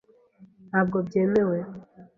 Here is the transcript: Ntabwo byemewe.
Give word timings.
Ntabwo 0.69 0.97
byemewe. 1.07 1.57